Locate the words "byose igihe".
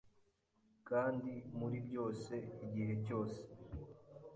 1.87-2.93